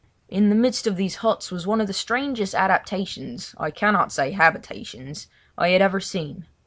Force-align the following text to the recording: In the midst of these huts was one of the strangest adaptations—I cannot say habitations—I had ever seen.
In 0.29 0.49
the 0.49 0.55
midst 0.55 0.87
of 0.87 0.95
these 0.95 1.17
huts 1.17 1.51
was 1.51 1.67
one 1.67 1.79
of 1.79 1.85
the 1.85 1.93
strangest 1.93 2.55
adaptations—I 2.55 3.69
cannot 3.69 4.11
say 4.11 4.31
habitations—I 4.31 5.69
had 5.69 5.81
ever 5.83 5.99
seen. 5.99 6.47